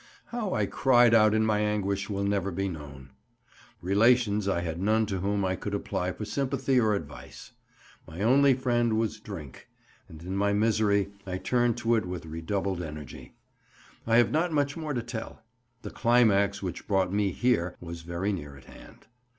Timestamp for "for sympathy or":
6.11-6.95